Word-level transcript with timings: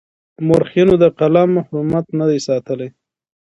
مورخينو 0.47 0.95
د 1.03 1.05
قلم 1.19 1.51
حرمت 1.65 2.05
نه 2.19 2.25
دی 2.29 2.39
ساتلی. 2.47 2.89